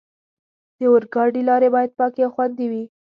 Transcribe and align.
د 0.77 0.81
اورګاډي 0.89 1.41
لارې 1.49 1.67
باید 1.75 1.91
پاکې 1.99 2.21
او 2.25 2.31
خوندي 2.35 2.67
وي. 2.71 2.83